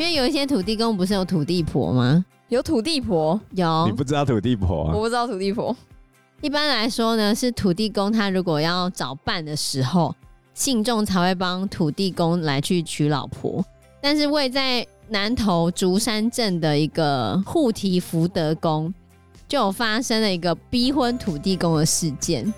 [0.00, 2.24] 因为有一些土地公不是有土地婆吗？
[2.48, 3.84] 有土地婆，有。
[3.86, 4.94] 你不知道土地婆啊？
[4.94, 5.76] 我不知道土地婆。
[6.40, 10.14] 一般来说呢，是土地公他如果要找伴的时候，
[10.54, 13.62] 信众才会帮土地公来去娶老婆。
[14.00, 18.94] 但是位在南投竹山镇的一个护提福德宫，
[19.46, 22.50] 就有发生了一个逼婚土地公的事件。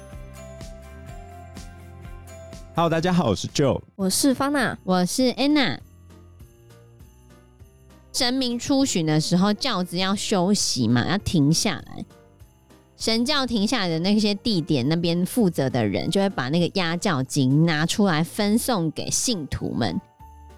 [2.76, 5.78] Hello，大家好，我是 Joe，我是方娜，我是 Anna。
[8.12, 12.04] 神明出巡的时候，轿子要休息嘛，要停下来。
[12.96, 20.00] 神轿停下来的那些地点，那边负责的人就会把那个压轿金拿出来分送给信徒们。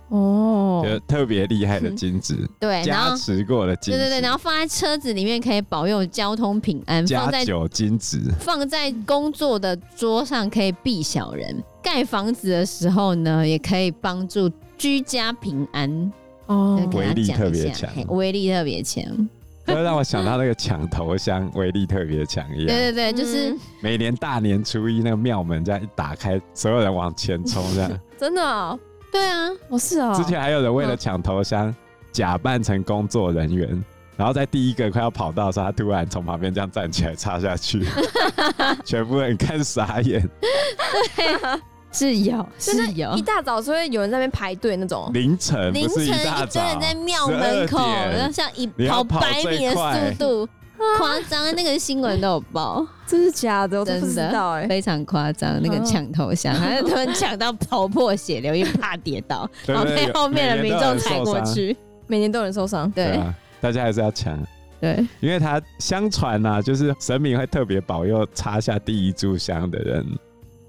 [0.09, 7.05] 哦，特别厉害的金子，对， 加持过的金子，对对对，然后放在车子里面可以保佑交通平安。
[7.05, 11.57] 加酒金子，放在工作的桌上可以避小人。
[11.83, 16.13] 盖房子的时候呢，也可以帮助居家平安。
[16.46, 19.02] 哦，威力特别强，威力特别强。
[19.66, 22.66] 就让我想到那个抢头香， 威力特别强一样。
[22.66, 28.78] 对对对，就是每年大年初一那个庙门这样一打开，所有人往前冲，这样 真的哦？
[29.10, 30.12] 对啊，我是啊。
[30.15, 31.74] 之前还有人为了抢头香，嗯，
[32.12, 33.84] 假扮成工作人员，
[34.18, 37.82] 然后在第一个快要跑到的时候，他突然从旁边这样站起来插下去，
[38.84, 40.20] 全部人看傻眼。
[41.16, 41.60] 对。
[41.95, 45.09] 是有，是有，一大早就会有人在那边排队那种。
[45.14, 50.48] 凌晨，凌晨一堆人在庙门口，然后像一跑百米的速度，
[50.98, 53.78] 夸张，那个新闻都有报， 真是假的？
[53.78, 61.76] 我都不知道哎，非常夸张，那个抢头香，还是突然抢到头破血流，因为怕跌倒，然后被后面的民众踩过去，
[62.09, 62.90] 每年都有人受伤。
[62.90, 63.20] 对，
[63.60, 64.37] 大家还是要抢，
[64.81, 70.04] 对，因为他相传呐，就是神明会特别保佑插下第一炷香的人，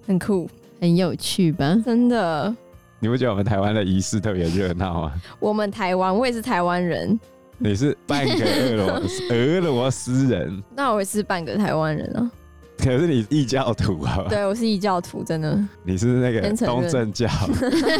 [0.05, 0.47] 很酷。
[0.79, 1.75] 很有趣吧？
[1.85, 2.55] 真的，
[2.99, 5.13] 你不觉得我们台湾的仪式特别热闹吗？
[5.39, 7.19] 我们台湾，我也是台湾人。
[7.57, 12.29] 你是半个俄罗斯俄罗斯人，那我也是半个台湾人啊。
[12.77, 14.25] 可是你异教徒啊？
[14.27, 15.57] 对，我是异教徒，真的。
[15.83, 17.29] 你是那个东正教，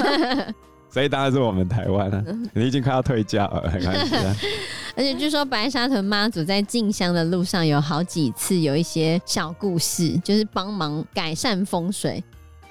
[0.91, 2.21] 所以当然是我们台湾了。
[2.53, 4.13] 你已经快要退教了，没关系。
[4.97, 12.21] 而且据说白沙屯妈祖在进香的路上有好几次有一些小故事，就是帮忙改善风水。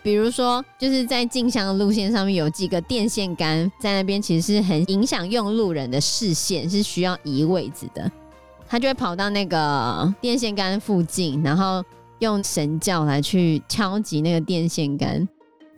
[0.05, 8.13] 比如说，就是在进香的路线上面有几个电线杆在那边，其实是很影响用路人的视线，是需要移位置的。
[8.69, 11.83] 他就会跑到那个电线杆附近，然后
[12.19, 15.27] 用神教来去敲击那个电线杆，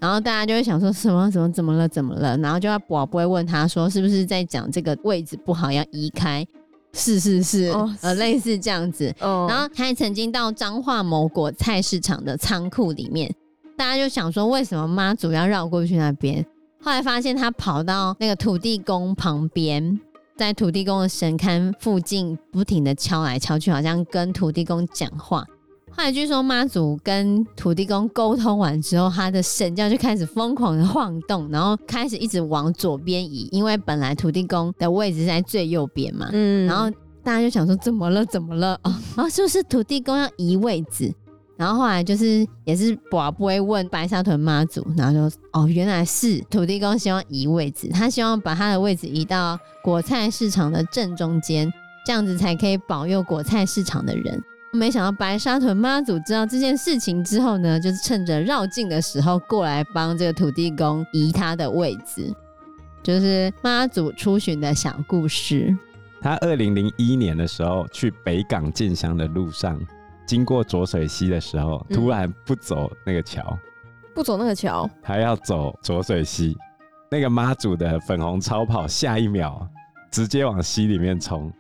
[0.01, 6.45] 然后大家就会想说什么什么怎么了怎么了，然后就要博不会问他说是不是在讲这个位置不好要移开？
[6.93, 9.15] 是是是，呃，类似这样子。
[9.21, 13.33] 哦、然后他还曾经到彰化某果菜市场的仓库里面。
[13.77, 16.45] 大家就想说，为什么妈祖要绕过去那边？
[16.83, 20.01] 后来发现他跑到那个土地公旁边，
[20.37, 25.45] 在土地公的神龛附近不停的敲来敲去，好像跟土地公讲话。
[25.91, 36.29] 后来据说妈祖跟土地公沟通完之后，他的神教就开始疯狂的晃动，然后开始一直往左边移，因为本来土地公的位置是在最右边嘛。
[36.33, 36.67] 嗯。
[36.67, 36.91] 然后
[37.25, 38.25] 大家就想说，怎么了？
[38.27, 38.79] 怎么了？
[38.85, 41.13] 哦，然后是不是土地公要移位置？
[41.57, 51.73] 然后后来就是也是博不会问白沙屯妈祖，然后就哦，原来是土地公希望移位置，他希望把他的位置移到果菜市场的正中间，
[52.05, 54.43] 这样子才可以保佑果菜市场的人。
[54.73, 62.31] 没想到白沙屯妈祖知道这件事情之后呢，就是趁着绕境的时候过来帮这个土地公移他的位置，
[63.03, 65.75] 就是妈祖出巡的小故事。
[66.21, 69.81] 他二零零一年的时候去北港进香的路上。
[70.27, 73.59] 经过浊水溪的时候，突然不走那个桥，嗯，
[74.15, 76.57] 不走那个桥，还要走浊水溪。
[77.11, 79.67] 那个妈祖的粉红超跑，下一秒
[80.11, 81.51] 直接往溪里面冲。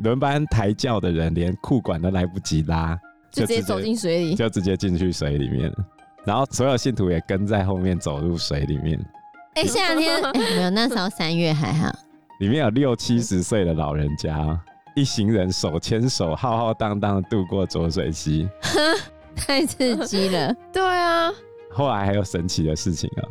[0.00, 2.98] 轮班抬轿的人连裤管都来不及拉，
[3.30, 5.72] 就直接走进水里，就直接进去水里面。
[6.24, 9.00] 然后所有信徒也跟在后面走入水里面。
[9.54, 11.90] 哎、欸，夏天、欸、 没有，那时候三月还好。
[12.40, 14.60] 里面有六七十岁的老人家。
[15.00, 18.46] 一行人手牵手，浩浩荡荡度过浊水溪，
[19.34, 20.54] 太刺激了。
[20.70, 21.32] 对啊，
[21.70, 23.24] 后来还有神奇的事情啊！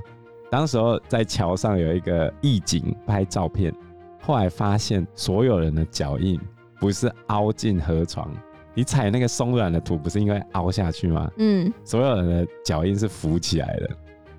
[0.50, 3.72] 当时候在桥上有一个义警拍照片，
[4.20, 6.42] 后来发现所有人的脚印
[6.80, 8.34] 不是凹进河床，
[8.74, 11.30] 你踩那个松软的土不是应该凹下去吗？
[11.38, 13.90] 嗯，所有人的脚印是浮起来的，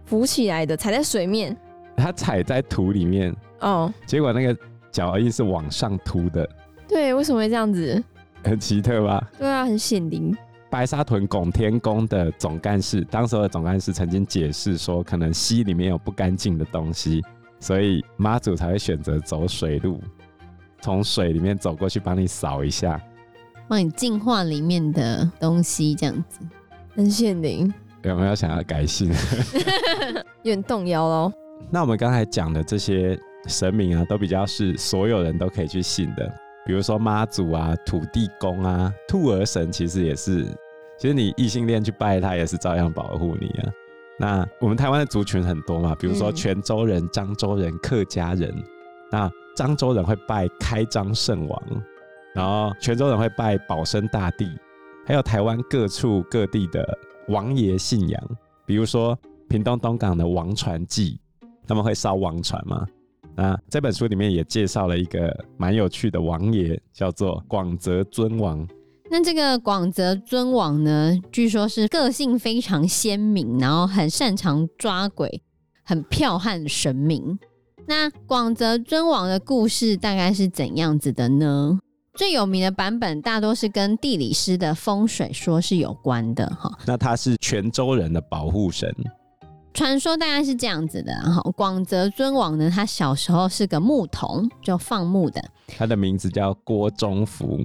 [0.05, 1.57] 浮起来的，踩在水面，
[1.97, 4.61] 他踩在土里面哦，结果那个
[4.91, 6.49] 脚印是往上凸的。
[7.21, 8.03] 对，为什么会这样子？
[8.43, 9.31] 很奇特吧？
[9.39, 10.35] 对啊，很显灵。
[10.71, 17.21] 白沙屯拱天宫的总干事，当时的总干事曾经解释说，可能溪里面有不干净的东西，
[17.59, 20.01] 所以妈祖才会选择走水路，
[20.81, 22.99] 从水里面走过去帮你扫一下，
[23.69, 26.41] 帮你净化里面的东西，这样子。
[26.95, 29.13] 很显灵，有没有想要改姓？
[30.43, 31.33] 有点动摇喽。
[31.71, 36.33] 那我们刚才讲的这些神明啊，都比较是所有人都可以去信的，
[36.67, 40.47] 比如说妈祖啊、土地公啊、兔儿神，其实也是。
[40.99, 43.73] 其实你异性恋去拜他，也是照样保护你啊。
[44.19, 48.55] 那我们台湾的族群很多嘛，比如说泉州人、漳州人、客家人。
[49.11, 51.63] 那漳州人会拜开漳圣王，
[52.35, 54.47] 然后泉州人会拜保生大帝，
[55.07, 56.87] 还有台湾各处各地的
[57.29, 58.23] 王爷信仰，
[58.65, 59.19] 比如说
[59.49, 61.19] 屏东东港的王船祭，
[61.67, 62.87] 他们会烧王船嘛。
[63.41, 68.69] 那这本书里面也介绍了一个蛮有趣的王爷，叫做广泽尊王。
[69.11, 75.43] 那这个广泽尊王呢，据说是个性非常鲜明，然后很擅长抓鬼，
[75.83, 77.39] 很剽悍的神明。
[77.87, 81.81] 那广泽尊王的故事大概是怎样子的呢？
[82.13, 86.71] 最有名的版本大多是跟地理师的风水说是有关的哈。
[86.87, 88.95] 那他是泉州人的保护神，
[89.73, 91.41] 传说大概是这样子的哈。
[91.57, 95.43] 广泽尊王呢，他小时候是个牧童，就放牧的。
[95.67, 97.59] 他的名字叫郭忠福。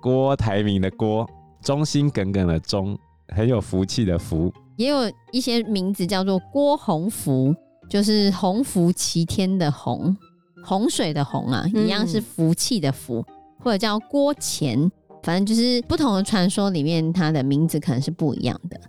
[0.00, 1.28] 郭台铭的郭，
[1.60, 2.96] 忠心耿耿的忠，
[3.34, 7.52] 很有福气的福，也有一些名字叫做郭洪福，
[7.90, 10.16] 就是洪福齐天的洪，
[10.64, 13.34] 洪水的洪啊，一样是福气的福，嗯、
[13.64, 14.90] 或者叫郭钱，
[15.24, 18.80] 反正就是不同的传说里面，他的名字可能是不一样的。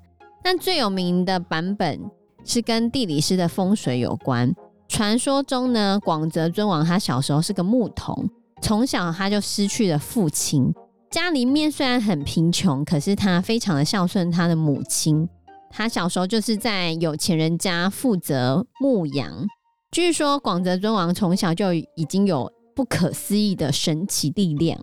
[0.43, 1.99] 但最有名的版本
[2.45, 4.53] 是跟地理师的风水有关。
[4.87, 8.27] 传说中呢，广泽尊王他小时候是个牧童，
[8.61, 10.73] 从小他就失去了父亲。
[11.11, 15.27] 家里面虽然很贫穷，可是他非常的孝顺他的母亲。
[15.71, 19.47] 他小时候就是在有钱人家负责牧羊。
[19.91, 24.79] 据说广泽尊王从小就已经有不可思议的神奇力量。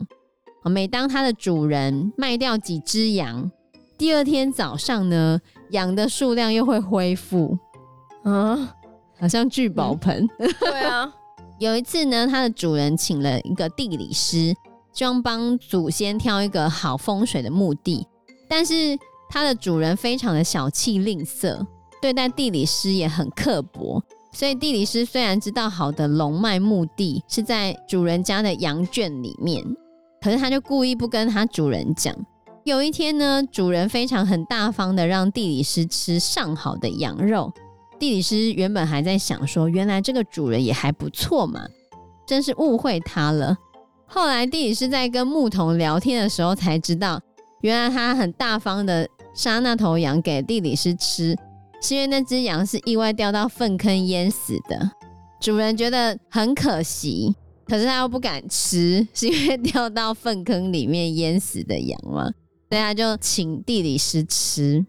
[0.65, 3.51] 每当他的主人卖掉几只羊，
[3.97, 5.41] 第二天早上呢，
[5.71, 7.57] 羊的数量又会恢复。
[8.23, 8.77] 啊，
[9.19, 10.29] 好像聚宝盆。
[10.39, 11.13] 嗯、对啊，
[11.59, 14.55] 有一次呢，它的主人请了一个地理师。
[14.93, 18.07] 希望帮祖先挑一个好风水的墓地，
[18.49, 18.99] 但是
[19.29, 21.67] 它的主人非常的小气吝啬，
[22.01, 24.03] 对待地理师也很刻薄，
[24.33, 29.63] 所以地理师虽然知道好的龙脉墓地是在主人家的羊圈里面，
[30.23, 32.17] 可是他就故意不跟他主人讲。
[32.67, 37.53] 有一天呢，主人非常很大方的让地理师吃上好的羊肉，
[37.97, 41.65] 地理师原本还在想说，原来这个主人也还不错嘛，
[42.27, 43.57] 真是误会他了。
[44.05, 47.21] 后来地理师在跟牧童聊天的时候才知道，
[47.61, 51.37] 原来他很大方的杀那头羊给地理师吃，
[51.81, 54.91] 是因为那只羊是意外掉到粪坑淹死的。
[55.39, 57.33] 主人觉得很可惜，
[57.69, 62.29] 可是他又不敢吃，是因为掉到粪坑里面淹死的羊吗，
[62.69, 64.85] 所以他就请地理师吃。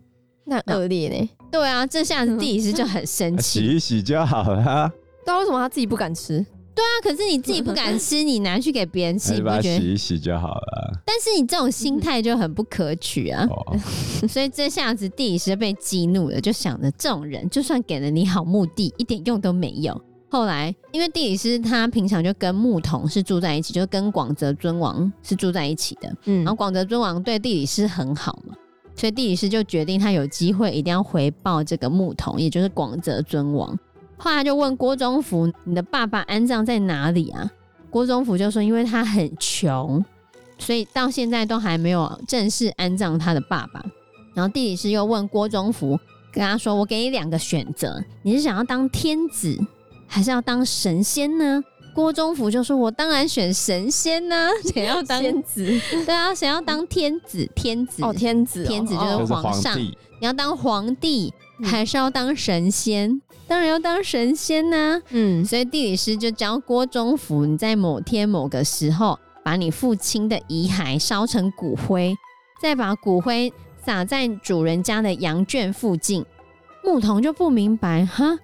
[0.46, 1.30] 那恶劣呢？
[1.52, 4.92] 对啊，这下子地理师就很生气， 洗一洗就好了。
[5.26, 6.46] 对啊，为什么他自己不敢吃？
[6.74, 9.80] 对啊，可是你自己不敢吃，你拿去给别人吃，你不觉得？
[9.80, 11.02] 洗一洗就好了。
[11.06, 13.46] 但是你这种心态就很不可取啊！
[13.50, 13.78] 哦、
[14.30, 20.00] 所以这下子地理师被激怒了，就想着这种人，就算给了你好目的，一点用都没有。
[20.30, 26.14] 后来，因为地理师他平常就跟牧童是住在一起，就跟广泽尊王是住在一起的。
[26.26, 28.54] 嗯，然后广泽尊王对地理师很好嘛，
[28.96, 33.78] 所以地理师就决定他有机会一定要回报这个牧童，也就是广泽尊王。
[34.18, 37.50] 后来就问郭忠福：“你的爸爸安葬在哪里啊？”
[37.90, 40.04] 郭忠福就说：“因为他很穷，
[40.58, 43.82] 所以到现在都还没有正式安葬他的爸爸。”
[44.36, 45.98] 然后地理师又问郭忠福，
[46.34, 49.58] 跟他说：“我给你两个选择，你是想要当天子，
[50.08, 55.66] 还是要当神仙呢？”郭忠福就说：“我当然选神仙呢， 想要当天子。
[56.06, 59.74] 对啊，想要当天子，天子哦，天子，天子就是皇上。
[59.74, 61.34] 哦，你要当皇帝，
[61.64, 72.14] 还是要当神仙？”嗯当然要当神仙呢、啊，嗯，所以地理师就教郭忠福，你在某天某个时候，把你父亲的遗骸烧成骨灰，
[72.62, 73.54] 再把骨灰
[73.86, 76.26] 撒在主人家的羊圈附近。
[76.84, 78.38] 牧童就不明白，哈，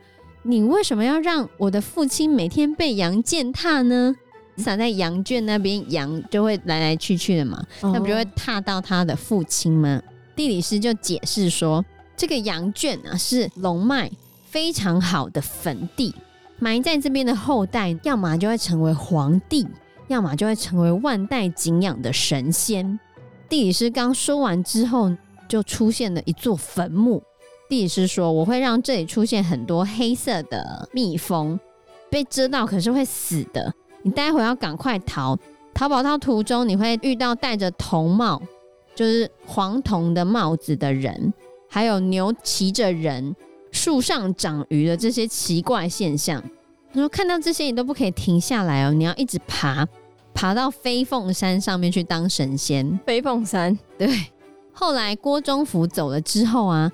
[0.44, 4.16] 你为什么要让我的父亲每天被羊践踏呢？
[4.58, 10.02] 撒在羊圈那边，羊就会来来去去的嘛，那不就会踏到他的父亲吗？
[10.36, 11.84] 地理师就解释说，
[12.16, 14.12] 这个羊圈啊是龙脉。
[14.46, 16.14] 非常好的坟地，
[16.60, 19.68] 埋在这边的后代，要么就会成为皇帝，
[20.08, 23.00] 要么就会成为万代敬仰的神仙。
[23.50, 25.12] 地理师刚说完之后，
[25.50, 27.24] 就出现了一座坟墓。
[27.74, 31.60] 地理师说：“我会让这里出现很多黑色的蜜蜂，
[32.08, 35.36] 被蛰到可是会死的，你待会要赶快逃。
[35.74, 38.40] 逃跑到途中，你会遇到戴着铜帽，
[38.94, 41.34] 就是黄铜的帽子的人，
[41.68, 43.36] 还有牛骑着人，
[43.72, 46.44] 树上长鱼的这些奇怪现象。
[46.94, 49.84] 他说看到这些，你都不可以停下来哦，你要一直爬，
[50.32, 53.00] 爬到飞凤山上面去当神仙。
[53.04, 54.08] 飞凤山，对。
[54.72, 56.92] 后来郭忠福走了之后啊，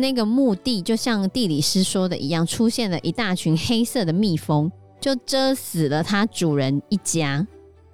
[0.00, 7.46] 那个墓地就像地理师说的一样，出现了一大群黑色的蜜蜂，就蛰死了他主人一家。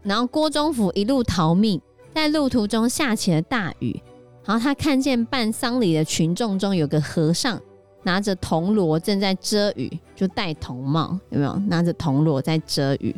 [0.02, 1.80] 然后郭忠福一路逃命，
[2.14, 4.00] 在路途中下起了大雨。
[4.44, 7.60] 然后他看见办丧礼的群众中有个和尚，
[8.04, 11.54] 拿着铜锣正在遮雨，就戴铜帽，有没有？
[11.66, 13.14] 拿着铜锣在遮雨。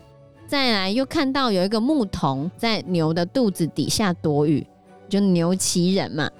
[0.47, 4.67] 再来又看到有一个牧童在牛的肚子底下躲雨，
[5.07, 6.31] 就牛骑人嘛。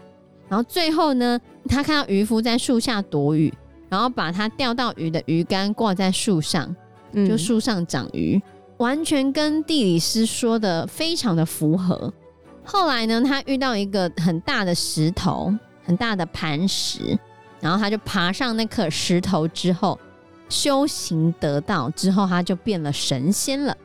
[0.49, 1.39] 然后最后呢，
[1.69, 3.53] 他看到渔夫在树下躲雨，
[3.89, 6.75] 然后把他钓到鱼的鱼竿挂在树上，
[7.15, 8.37] 就树上长鱼。
[8.37, 12.13] 嗯完全跟地理师说的非常的符合。
[12.65, 15.53] 后来呢，他遇到一个很大的石头，
[15.85, 17.19] 很大的磐石，
[17.59, 19.99] 然后他就爬上那颗石头之后，
[20.49, 23.77] 修行得道之后，他就变了神仙了。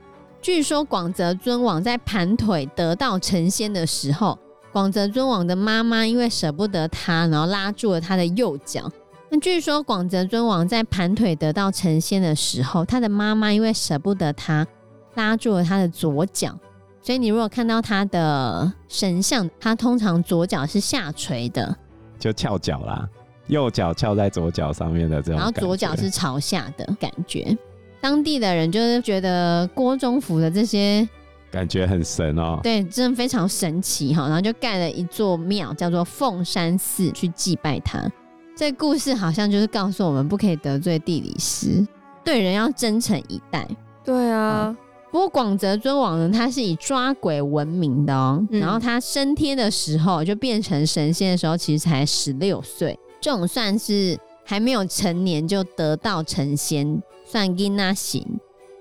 [0.43, 4.37] 据说广泽尊王在盘腿得道成仙的时候，
[4.73, 8.91] 广泽尊王的妈妈因为舍不得他，然后拉住了他的右脚。
[9.29, 14.67] 那据说广泽尊王在盘腿得到成仙的时候，他的妈妈因为舍不得他。
[15.15, 16.57] 拉住了他的左脚，
[17.03, 21.77] 所以你如果看到他的神像，他通常左脚是下垂的，
[22.17, 23.07] 就翘脚啦，
[23.45, 27.55] 右脚翘在左脚上面的这种，然后左脚是朝下的感觉。
[28.01, 31.07] 当地的人就是觉得郭忠福的这些
[31.53, 34.23] 感觉很神哦，对，真的非常神奇哈。
[34.23, 38.11] 然后就盖了一座庙，叫做凤山寺，去祭拜他。
[38.57, 41.85] 这个故事好像就是告诉我们，不可以得罪地理师，
[42.23, 43.67] 对人要真诚以待。
[44.03, 44.75] 对啊。
[45.11, 48.43] 不过广泽尊王呢，他是以抓鬼闻名的哦。
[48.49, 58.25] 嗯、然后他升天的时候，就变成神仙的时候，其实才十六岁，这种算是还没有成年就得道成仙，算囡那行。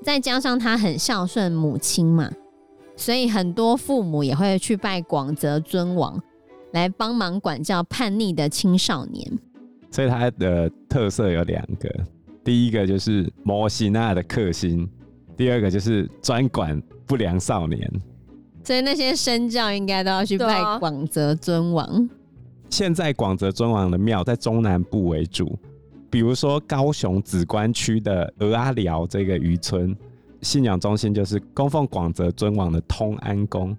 [0.03, 2.31] 再加上他很孝顺母亲嘛，
[2.97, 6.21] 所以很多父母也会去拜广泽尊王
[6.73, 9.39] 来帮忙管教叛逆的青少年。
[9.91, 11.89] 所以他的特色有两个，
[12.43, 14.89] 第一个就是摩西娜的克星。
[15.35, 17.91] 第二个就是专管不良少年，
[18.63, 21.87] 所以那些身教应该都要去拜广泽尊王。
[21.87, 22.09] 啊、
[22.69, 25.59] 现在广泽尊王的庙在中南部为主，
[26.11, 29.97] 比如说高雄梓官区的鹅阿寮这个渔村，
[30.43, 33.77] 信仰中心就是供奉广泽尊王的通安宫。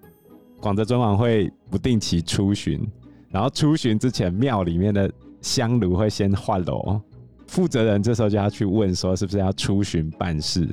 [0.59, 2.81] 广泽尊王会不定期出巡，
[3.29, 6.99] 然后出巡之前庙里面的香炉会先换炉，
[7.47, 10.67] 负责人这时候就要去问说是不是要出巡办事。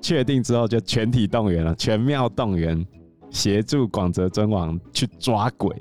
[0.00, 2.86] 确定之后，就全体动员了，全庙动员，
[3.28, 5.74] 协助广泽尊王去抓鬼。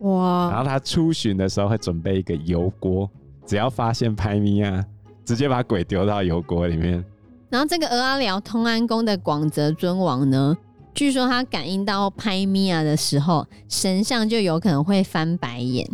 [0.00, 0.50] 哇！
[0.50, 3.08] 然后他出巡的时候会准备一个油锅，
[3.46, 4.84] 只要发现拍咪啊，
[5.24, 7.02] 直接把鬼丢到油锅里面。
[7.52, 10.56] 然后这个俄阿辽通安宫的广泽尊王呢，
[10.94, 15.86] 据说他感应到拍咪啊的时候，神像就有可能会翻白眼。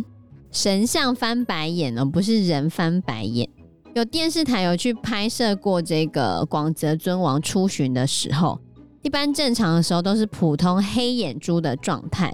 [0.53, 3.49] 神像翻白眼呢，不是人翻白眼。
[3.93, 8.57] 有电视台有去拍摄过这个广泽尊王出巡的时候，
[9.01, 12.33] 一般正常的时候都是普通黑眼珠的状态，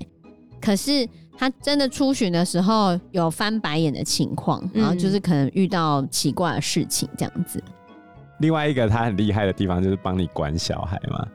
[0.61, 7.59] 可是他真的出巡的时候有翻白眼的情况，然后就是可能遇到奇怪的事情这样子。
[8.39, 11.25] 另外一个他很厉害的地方就是帮你管小孩嘛，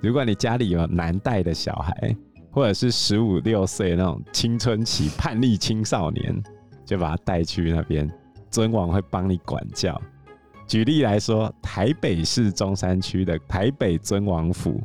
[0.00, 2.16] 如果你家里有难带的小孩，
[2.50, 6.42] 或者是十五六岁那种青春期叛逆青少年，
[6.84, 8.10] 就把他带去那边。
[8.50, 10.00] 尊王会帮你管教。
[10.66, 14.80] 举例来说，台北市中山区的台北尊王府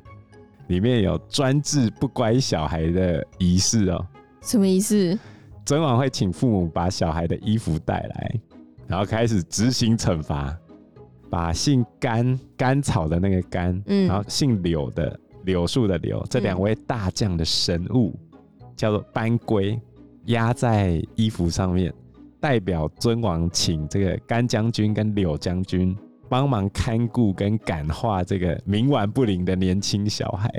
[0.68, 4.06] 里面有专治不乖小孩的仪式哦。
[4.42, 5.18] 什么仪式？
[5.64, 8.36] 尊王会请父母把小孩的衣服带来，
[8.88, 10.54] 然后开始执行惩罚。
[11.32, 19.80] 把姓甘甘草的那个甘，嗯，然后姓柳的柳树的柳，这两位大将的神物、嗯、叫做班规，
[20.26, 21.92] 压在衣服上面。
[22.42, 25.96] 代表尊王请这个甘将军跟柳将军
[26.28, 30.50] 帮忙看顾跟感化这个冥顽不灵的年轻小孩。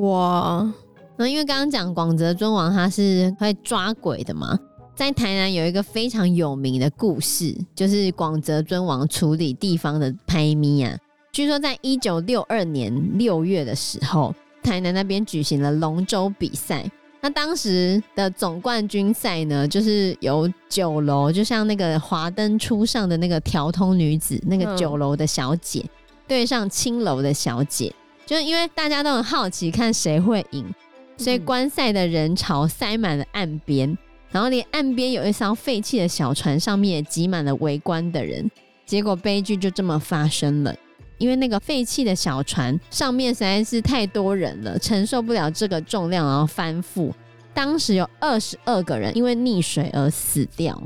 [0.00, 0.68] 哇，
[1.16, 4.58] 那因为刚刚讲广泽尊王他是会抓鬼的嘛，
[4.94, 10.96] 在台南有一个非常有名的故事，就是广泽尊王处理地方的拍咪啊。
[11.32, 14.32] 据说在一九六二年六月的时候，
[14.62, 16.88] 台南那边举行了龙舟比赛。
[17.20, 25.84] 那当时的总冠军赛呢，就是由酒楼，就像那个华灯初上的那个条通女子，那个酒楼的小姐，
[26.28, 27.92] 对上青楼的小姐，
[28.26, 30.64] 就是因为大家都很好奇看谁会赢，
[31.16, 33.96] 所以观赛的人潮塞满了岸边，
[34.34, 38.50] 然后连岸边有一艘废弃的小船，上面也挤满了围观的人。
[38.84, 40.74] 结果悲剧就这么发生了，
[41.18, 47.12] 因为那个废弃的小船上面实在是太多人了，承受不了这个重量，然后翻覆。
[47.54, 50.82] 当时有二十二个人因为溺水而死掉。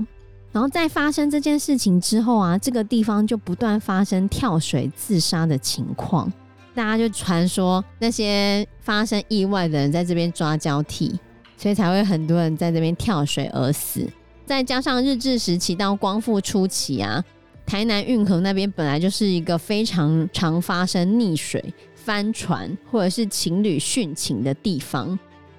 [0.52, 6.31] 然后在发生这件事情之后啊，这个地方就不断发生跳水自杀的情况，
[6.75, 11.19] 大家就传说那些发生意外的人在这边抓交替，
[11.59, 14.09] 所以才会很多人在这边跳水而死。
[14.47, 17.23] 再加上日治时期到光复初期啊。
[17.67, 21.62] 台南运河那边本来就是一个非常常发生溺水、
[21.95, 25.09] 翻船或者是情侣殉情的地方，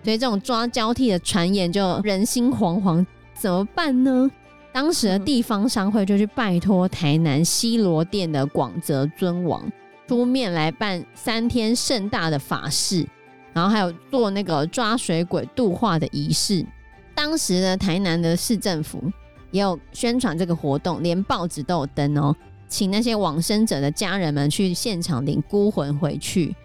[0.04, 4.28] 所以这种抓交替的传言就人心惶惶，怎么办呢？
[4.72, 9.72] 当时的地方商会就去拜托台南西罗店的广泽尊王
[10.08, 13.06] 出面来办三天盛大的法事，
[13.54, 16.66] 然后还有做那个抓水鬼度化的仪式。
[17.14, 19.04] 当时的台南的市政府。
[19.52, 22.36] 也有宣传这个活动，连报纸都有登哦，
[22.68, 26.56] 请那些往生者的家人们去现场领孤魂回去。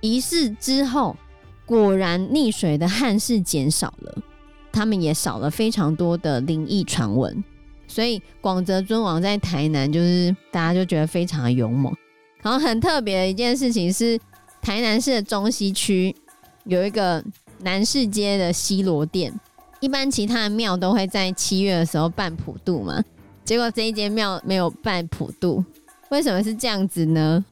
[0.00, 1.16] 仪式之后，
[1.64, 4.18] 果然溺水的汉士减少了，
[4.72, 7.44] 他们也少了非常多的灵异传闻。
[7.86, 11.94] 所以广泽尊王在台南，就是大家就觉得非常的勇猛。
[12.42, 14.18] 然后很特别的一件事情是，
[14.60, 16.12] 台南市的中西区
[16.64, 17.22] 有一个
[17.60, 19.32] 南市街的西罗店。
[19.80, 23.02] 一般其他的庙都会在七月的时候办普渡嘛，
[23.44, 25.64] 结果这一间庙没有办普渡，
[26.10, 27.44] 为什么是这样子呢？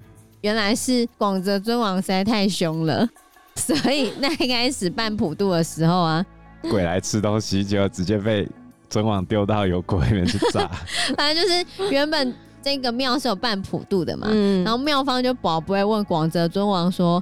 [0.42, 3.04] 原来是广泽尊王实在太凶了，
[3.56, 6.24] 所以那一开始办普渡的时候啊，
[6.70, 8.48] 鬼来吃东西，就直接被
[8.88, 10.70] 尊王丢到油锅里面去炸。
[11.18, 17.20] 反正就是原本这个庙是有办普渡的嘛，嗯、然后庙方就保不会问广泽尊王说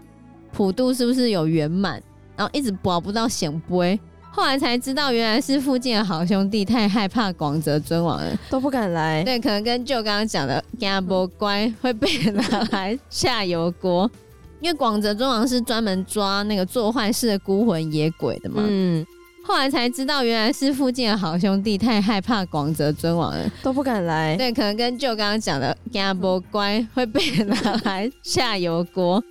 [0.59, 2.03] 普渡是不是有圆满，
[2.35, 3.97] 然后一直保不到显杯。
[4.29, 9.23] 后来才知道，原来是附近的好兄弟太害怕广泽尊王了，都不敢来。
[9.23, 12.43] 对，可能跟舅刚刚讲的“家不乖”会被拿
[12.73, 14.11] 来下油锅，
[14.61, 18.65] 因为广泽尊王是专门抓那个做坏事的孤魂野鬼的嘛。
[18.67, 19.07] 嗯。
[19.45, 24.37] 后来才知道，原来是附近的好兄弟太害怕广泽尊王了，都不敢来。
[24.37, 29.23] 对，可能跟舅刚刚讲的“家不乖”会被拿来下油锅。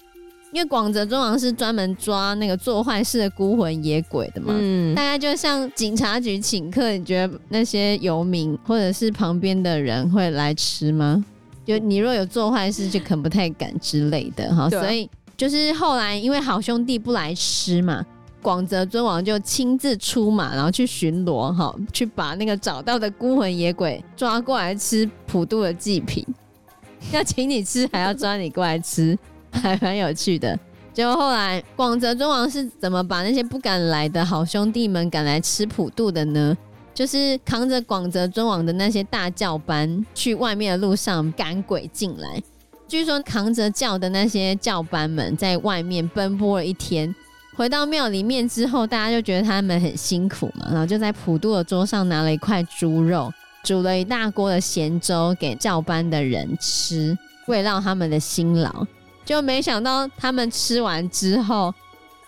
[0.54, 11.24] 因为广泽尊王是专门抓那个做坏事的孤魂野鬼的嘛，嗯，大概就像警察局请客，你觉得那些游民或者是旁边的人会来吃吗？
[11.66, 14.70] 就你若有做坏事，就可能不太敢之类的哈。
[14.70, 18.06] 所以就是后来因为好兄弟不来吃嘛，
[18.42, 26.26] 广泽尊王就亲自出马，然后去巡逻哈，去把那个找到的孤魂野鬼抓过来吃普渡的祭品，
[27.12, 29.18] 要请你吃，还要抓你过来吃。
[29.58, 30.58] 还蛮有趣的，
[30.94, 36.58] 结果后来广泽尊王是怎么把那些不敢来的好兄弟们赶来吃普渡的呢？
[36.94, 42.42] 就是扛着广泽尊王的那些大轿班，去外面的路上赶鬼进来。
[42.88, 47.14] 据说扛着轿的那些轿班们在外面奔波了一天，
[47.56, 53.32] 回到庙里面之后，大家就觉得他们很辛苦嘛，然后就在普渡的桌上拿了一块猪肉，
[53.64, 57.16] 煮了一大锅的咸粥给轿班的人吃，
[57.48, 58.88] 慰劳他们的辛劳。
[59.28, 61.74] 就没想到他们吃完之后，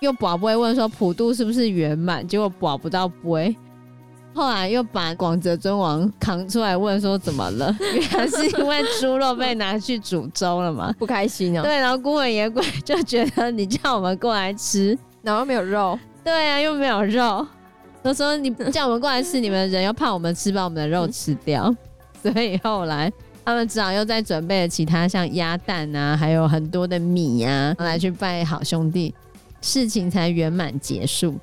[0.01, 2.27] 又宝不会问说普渡是不是圆满？
[2.27, 3.55] 结果保不到杯，
[4.33, 7.73] 后来又把广泽尊王扛出来问说怎么了？
[7.79, 11.63] 原来是因为猪肉被拿去煮粥了嘛，不开心哦。
[11.63, 17.47] 对，然后孤魂野鬼就觉得你叫我们过来吃，然后又没有肉，对啊，又没有肉，
[18.03, 21.73] 都说你叫我们过来吃，你们人又怕我们吃把我们的肉吃掉，
[22.21, 23.09] 所以后来。
[23.49, 29.11] 他们只好又在准备了其他像鸭蛋啊，还有很多的米啊，来去拜好兄弟，
[29.59, 31.35] 事情才圆满结束。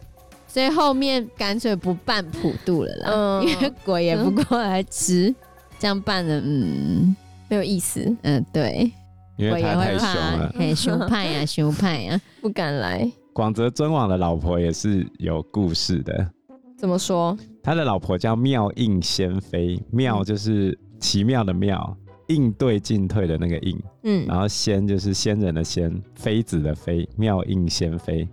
[0.46, 5.34] 所以后面干脆不办普渡了啦，嗯、因为鬼也不过来吃，嗯、
[5.80, 7.16] 这样办了，嗯，
[7.48, 8.16] 没有意思。
[8.22, 8.88] 嗯，对，
[9.36, 13.10] 因为他太凶了，很凶 派呀，凶派呀，不敢来。
[13.32, 16.30] 广泽尊王的老婆也是有故事的，
[16.78, 17.36] 怎么说？
[17.66, 20.78] 他的老婆叫妙应仙妃，妙就是。
[20.98, 21.94] 奇妙的妙，
[22.28, 28.26] 应对进退的那个应，嗯，然后仙就是仙人的仙，妃子的妃，妙应仙妃。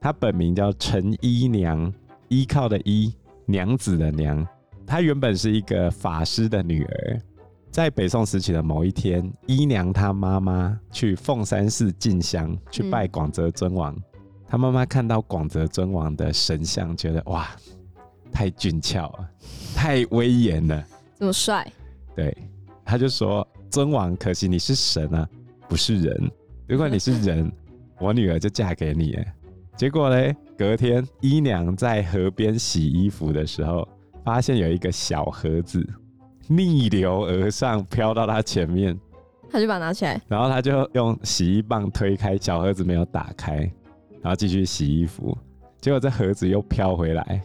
[0.00, 1.92] 她本名叫陈依娘，
[2.28, 3.12] 依靠的依，
[3.46, 4.46] 娘子的娘。
[4.86, 7.20] 她原本是一个法师的女儿，
[7.68, 13.92] 在北宋时期的某一天，依娘她妈妈去凤山寺进香，去拜广泽尊王。
[14.46, 17.48] 她妈妈看到广泽尊王的神像，觉得哇，
[18.34, 19.30] 太俊俏了，
[19.76, 20.84] 太威严了，
[21.16, 21.66] 这么帅。
[22.16, 22.36] 对，
[22.84, 25.26] 他就说：“尊王，可惜你是神啊，
[25.68, 26.30] 不不是人。
[26.68, 27.50] 如果你是人，
[27.98, 29.18] 我女儿就嫁给你。”
[29.76, 33.88] 结果嘞，隔天姨娘在河边洗衣服的时候，
[34.24, 35.84] 发现有一个小盒子
[36.46, 38.96] 逆流而上，飘到她前面，
[39.50, 43.56] 她就把它拿起来，然后她就用洗衣棒推开小盒子，没有打开，
[44.22, 45.36] 然后继续洗衣服。
[45.80, 47.42] 结果这盒子又飘回来，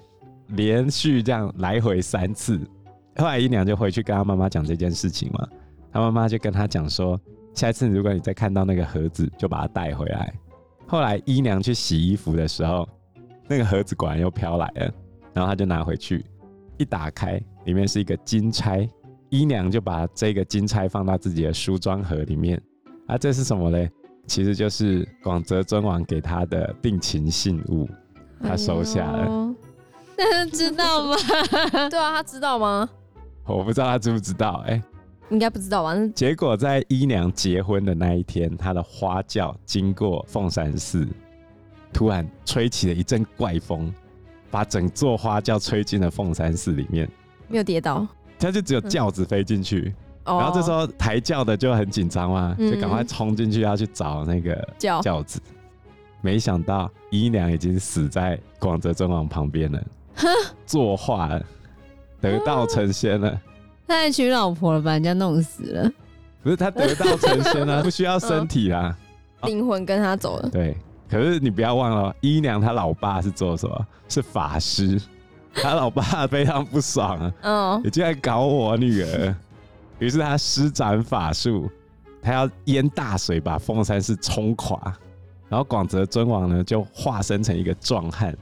[0.50, 2.60] 连续这样来回三次。
[3.18, 5.48] 后来姨娘就回去跟她妈妈讲这件事情嘛，
[5.92, 7.20] 她妈妈就跟她讲说，
[7.54, 10.34] 下一次如果你再看到那个盒子，就把它带回来。
[10.88, 12.88] 后来姨娘去洗衣服的时候，
[13.48, 14.94] 那个盒子果然又飘来了，
[15.34, 16.26] 然后她就拿回去，
[16.78, 18.88] 一打开，里面是一个金钗，
[19.30, 22.62] 姨娘就把这个金钗放到自己的梳妆盒里面。
[23.08, 23.92] 啊，这是什么嘞？
[24.28, 27.90] 其实就是广泽尊王给她的定情信物，
[28.42, 29.49] 她收下了。
[30.52, 31.16] 知道吗？
[31.90, 32.90] 对啊，他知道吗？
[33.46, 34.84] 我不知道他知不知道，哎、欸。
[35.30, 35.96] 应该不知道吧？
[36.16, 41.08] 结果在姨娘结婚的那一天，她的花轿经过凤山寺，
[41.94, 43.94] 突然吹起了一阵怪风，
[44.50, 47.08] 把整座花轿吹进了凤山寺里面，
[47.48, 48.08] 没有跌倒，
[48.40, 49.94] 他就只有轿子飞进去。
[50.24, 55.40] 嗯、然后这时候抬轿的就很紧张嘛，就赶快冲进去要去找那个轿子，
[56.22, 59.80] 没想到姨娘已经死在广泽尊王旁边了，
[60.66, 61.46] 作画了，
[62.22, 63.40] 得道成仙了。
[63.88, 65.92] 他还娶老婆了，把人家弄死了。
[66.44, 68.96] 不是他得道成仙了， 不需要身体啦，
[69.44, 70.50] 灵魂跟他走了。
[70.50, 70.78] 对，
[71.10, 73.88] 可是你不要忘了，姨娘她老爸是做什么？
[74.08, 75.02] 是法师。
[75.52, 79.36] 他老爸非常不爽啊，嗯，你竟然搞我女儿。
[79.98, 81.70] 于是他施展法术，
[82.22, 84.80] 他要淹大水把凤山寺冲垮。
[85.50, 88.38] 然后广泽尊王呢，就化身成一个壮汉，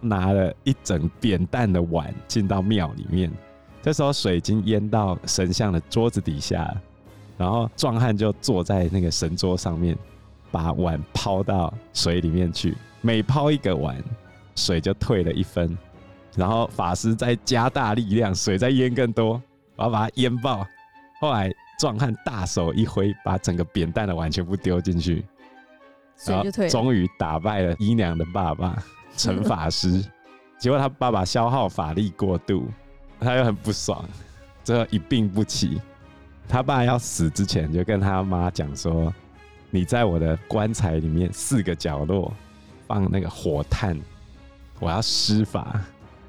[0.00, 3.30] 拿了一整扁担的碗进到庙里面。
[3.82, 6.74] 这时候水已经淹到神像的桌子底下，
[7.36, 9.96] 然后壮汉就坐在那个神桌上面，
[10.50, 12.76] 把碗抛到水里面去。
[13.00, 13.96] 每抛一个碗，
[14.56, 15.76] 水就退了一分。
[16.34, 19.40] 然后法师再加大力量，水再淹更多，
[19.76, 20.66] 我要把它淹爆。
[21.20, 25.24] 后来壮汉大手一挥，把整个扁担的碗全部丢进去，
[26.26, 28.82] 然后终于打败了姨娘的爸爸
[29.16, 30.04] 陈法师。
[30.58, 32.68] 结果他爸爸消耗法力过度。
[33.18, 34.04] 他又很不爽，
[34.62, 35.80] 最后一病不起。
[36.46, 39.10] 他爸要死之前就跟他妈讲说
[39.70, 42.30] ：“你在我的棺材里面四个角落
[42.86, 43.98] 放那个火炭，
[44.78, 45.80] 我要施法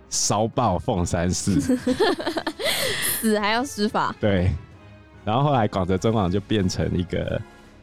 [0.10, 1.60] 烧爆凤山寺，
[3.20, 4.50] 死还要施法。”对。
[5.26, 7.40] 然后后来广泽尊王就变成一个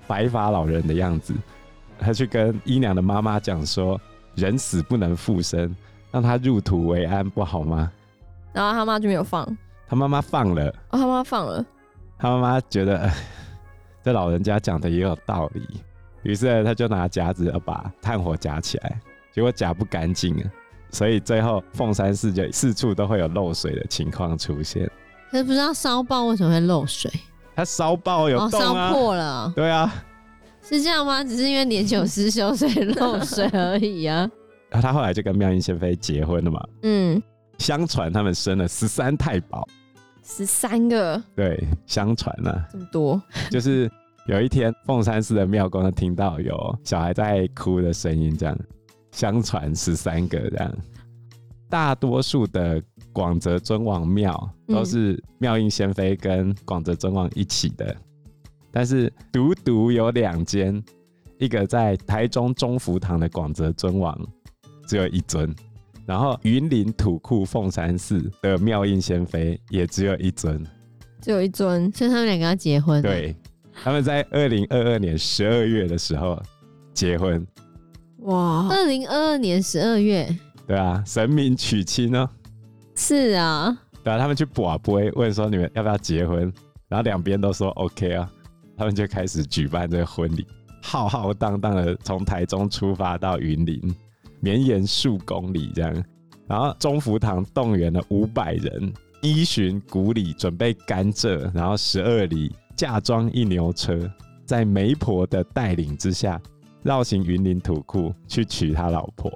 [0.06, 1.34] 白发老人的样子，
[1.98, 4.00] 他去跟姨娘的妈妈讲说
[4.36, 5.74] ：“人死不能复生，
[6.10, 7.90] 让他入土为安，不好吗？”
[8.52, 9.44] 然后他妈就没有放，
[9.88, 11.64] 他妈妈放了，哦，他妈放了，
[12.18, 13.10] 他妈妈觉得
[14.02, 15.82] 这老人家讲的也有道理，
[16.22, 19.00] 于是他就拿夹子要把炭火夹起来，
[19.32, 20.44] 结果夹不干净啊，
[20.90, 24.88] 所以最后凤山寺就四处都会有漏水的情况出现。
[25.30, 27.10] 可是不知道烧爆为什么会漏水？
[27.56, 29.92] 它烧爆有洞啊，烧破了，对啊，
[30.66, 31.22] 是这样吗？
[31.22, 34.28] 只是因为年久失修所以漏水 而已啊。
[34.70, 37.22] 然后他后来就跟妙音仙妃结婚了嘛，嗯。
[37.58, 39.64] 相传他们生了十三太保，
[40.24, 41.22] 十三个。
[41.36, 43.22] 对，相传啊，这么多。
[43.48, 43.88] 就是
[44.26, 48.58] 有一天，凤山寺的庙公听到有小孩在哭的声音，这样。
[49.12, 50.76] 相传十三个这样。
[51.70, 57.96] 大多数的广泽尊王庙都是妙音仙妃跟广泽尊王一起的，嗯、
[58.74, 60.82] 但是独独有两间，
[61.38, 64.18] 一个在台中中福堂的广泽尊王
[64.88, 65.54] 只有一尊。
[66.04, 70.62] 然后云林土库凤山寺的妙音仙妃也只有一尊，
[71.22, 73.00] 只有一尊，所以他们两个要结婚。
[73.00, 73.34] 对，
[73.82, 76.42] 他们在二零二二年十二月的时候
[76.92, 77.46] 结婚。
[78.18, 80.28] 哇，二零二二年十二月。
[80.66, 82.28] 对啊，神明娶亲哦。
[82.96, 83.78] 是啊。
[84.02, 86.52] 对啊，他们去跋杯问说你们要不要结婚，
[86.88, 88.30] 然后两边都说 OK 啊，
[88.76, 90.46] 他们就开始举办这个婚礼，
[90.82, 93.94] 浩浩荡荡的从台中出发到云林。
[94.40, 96.04] 绵延数公里，这样，
[96.46, 103.98] 然后中福堂动员了五百人，依循古礼准备甘蔗，然后十二里嫁妆一牛车，
[104.44, 106.38] 在媒婆的带领之下，
[106.82, 109.32] 绕行云林土库去娶他老婆。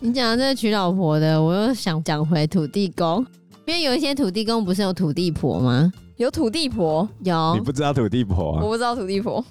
[0.00, 3.18] 你讲到这个娶老婆的，我又想讲回土地公，
[3.66, 5.92] 因为有一些土地公不是有土地婆吗？
[6.20, 7.54] 有土地婆，有。
[7.54, 8.60] 你不知道土地婆啊？
[8.62, 9.42] 我不知道土地婆。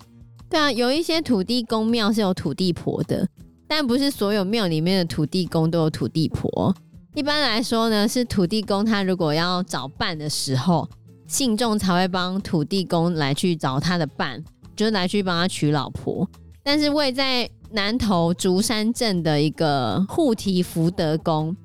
[0.48, 3.28] 对啊，有一些土地公庙是有土地婆的。
[3.68, 6.72] 但不是所有庙里面的土地公都有土地婆。
[7.16, 10.88] 一般来说呢，是土地公他如果要找伴的时候，
[11.26, 14.44] 信众才会帮土地公来去找他的伴，
[14.76, 16.30] 就是来去帮他娶老婆。
[16.62, 21.58] 但是位在南投竹山镇的一个护提福德宫，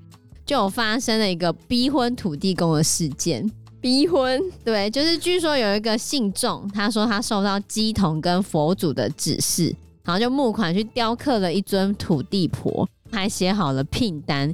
[0.47, 3.51] 就有发生了一个逼婚土地公的事件。
[3.85, 14.51] 逼婚，对，就是据说有一个信众，他说他受到鸡童跟佛祖的指示，然后就募款去雕刻了一尊土地婆，还写好了聘单，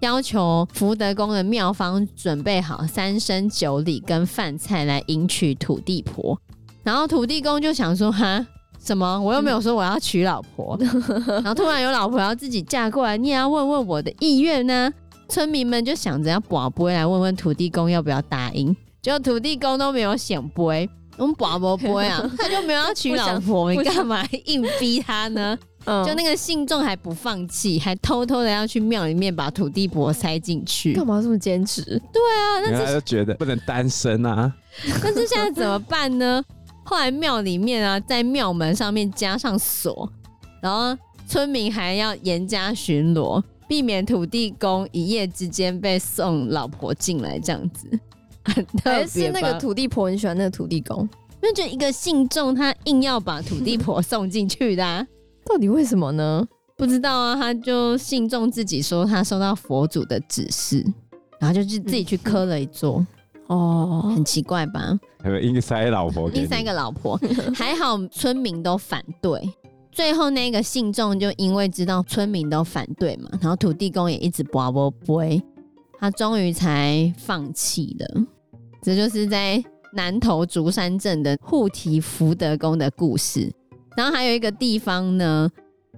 [0.00, 6.38] 要求福德宫的庙方准备好三生酒礼跟饭菜来迎娶土地婆。
[6.82, 8.46] 然后土地公就想说，哈，
[8.78, 9.18] 什么？
[9.18, 10.78] 我又没有说我要娶老婆，
[11.26, 14.92] 然后突然有老婆要自己嫁过来，你也要问问我的意愿呢？
[15.28, 25.58] 村民们就想着要跋杯来问问土地公要不要答应，结果土地公都没有显杯，我们跋不杯啊， 他就没有要娶老婆，你干嘛硬逼他呢？
[25.86, 31.82] 嗯、就那个信众还不放弃，还偷偷的要去庙里面把土地婆塞进去，干嘛这么坚持？
[31.82, 34.50] 对啊，那他就觉得不能单身啊。
[35.02, 36.42] 但是现在怎么办呢？
[36.84, 40.10] 后来庙里面啊，在庙门上面加上锁，
[40.62, 40.96] 然后
[41.28, 43.42] 村民还要严加巡逻。
[43.66, 47.88] 避免土地公一夜之间被送老婆进来这样子，
[48.84, 51.08] 还是那个土地婆很喜欢那个土地公，
[51.42, 55.06] 因为就一个信众他硬要把土地婆送进去的，啊，
[55.46, 56.46] 到底为什么呢？
[56.76, 60.84] 不知道啊，他就信众自己说他收到佛祖的指示，
[61.38, 63.06] 然后就去自己去磕了一座，
[63.46, 64.98] 哦，很奇怪吧？
[65.40, 67.18] 硬塞老婆，硬塞个老婆，
[67.54, 69.40] 还好村民都反对。
[69.94, 75.40] 最后那个信众就因为知道村民都反对嘛，然后土地公也一直跋跋杯，
[76.00, 78.24] 他终于才放弃了。
[78.82, 83.48] 这就是在南投竹山镇的护体福德宫的故事。
[83.96, 85.48] 然后还有一个地方呢，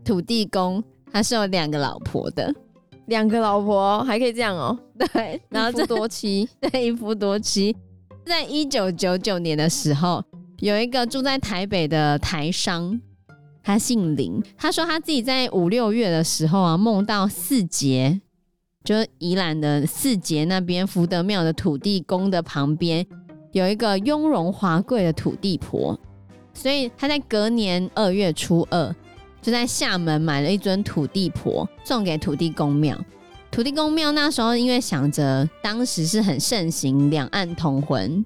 [0.05, 2.55] 土地公他是有两个老婆的，
[3.07, 5.07] 两个老婆还可以这样哦、喔。
[5.15, 7.75] 对，然后一夫多妻， 对，一夫多妻。
[8.27, 10.23] 在一九九九年的时候，
[10.59, 13.01] 有一个住在台北的台商。
[13.66, 18.20] 他姓林，他说他自己在五六月的时候啊，梦到四节，
[18.85, 23.05] 就是宜兰的四节那边福德庙的土地公的旁边
[23.50, 25.98] 有一个雍容华贵的土地婆，
[26.55, 28.94] 所以他在隔年二月初二
[29.42, 32.96] 就在厦门买了一尊土地婆送给土地公庙。
[33.50, 38.24] 土地公庙那时候因为想着当时是很盛行两岸通婚，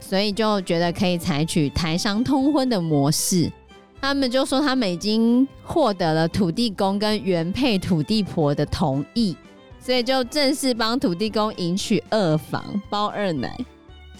[0.00, 3.52] 所以就觉得可以采取台商通婚的模式。
[4.00, 9.36] 他们就说他们已经获得了土地公跟原配土地婆的同意，
[9.78, 13.54] 所以就正式帮土地公迎娶二房包二奶，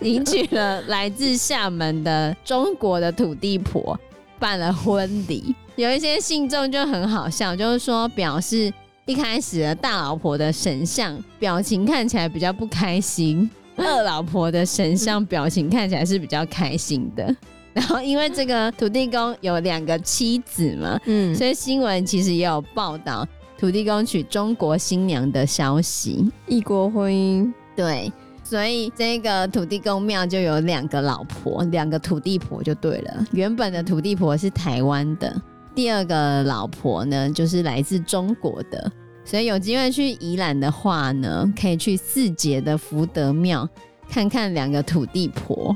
[0.02, 3.98] 迎娶了来自厦门的中国的土地婆，
[4.38, 5.54] 办了婚礼。
[5.76, 8.70] 有一些信众就很好笑，就是说表示
[9.06, 17.34] 一开始的大老婆的神像表情看起来比较不开心，二老婆的神像表情看起来是比较开心的。
[17.80, 23.26] 然后，因为这个土地公有两个妻子嘛，嗯，所以新闻其实也有报道
[23.58, 27.50] 土地公娶中国新娘的消息，异国婚姻。
[27.74, 28.12] 对，
[28.44, 33.26] 所以这个土地公庙就有两个老婆，两个土地婆就对了。
[33.32, 35.34] 原本的土地婆是台湾的，
[35.74, 38.92] 第二个老婆呢就是来自中国的。
[39.24, 43.66] 所以有机会去宜兰的话呢，可以去四结的福德庙
[44.06, 45.74] 看看两个土地婆。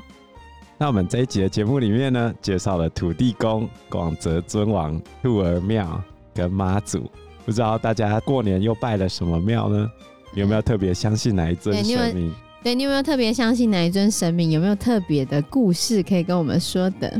[0.85, 5.99] 那我们这一集的节目里面呢，介绍了土地公、广泽尊王、兔儿庙
[6.35, 7.11] 跟妈祖。
[7.47, 9.90] 不知道大家过年又拜了什么庙呢？
[10.35, 12.31] 有没有特别相信哪一尊神明？
[12.62, 14.51] 对，你有没有特别相信哪一尊神明？
[14.51, 17.11] 有没有特别的故事可以跟我们说的？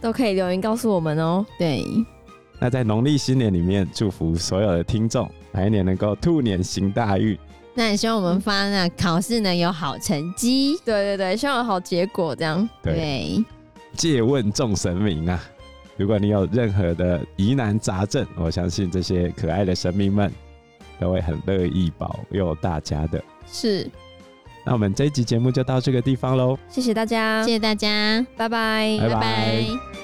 [0.00, 1.44] 都可以留言告诉我们哦。
[1.58, 1.84] 对。
[2.58, 7.38] 那在农历新年里面，祝福所有的听众，来年能够兔年行大运。
[7.80, 12.68] 那也希望我们发呢考试能有好成绩，对对对，希望有好结果这样。
[12.82, 13.42] 对，
[13.96, 15.42] 借问众神明啊，
[15.96, 20.30] 如果你有任何的疑难杂症，我相信这些可爱的神明们
[21.00, 23.18] 都会很乐意保佑大家的。
[23.50, 23.90] 是，
[24.62, 29.14] 那我们这一集节目就到这个地方喽，谢谢大家，谢谢大家，拜拜，拜拜。
[29.14, 29.99] 拜拜。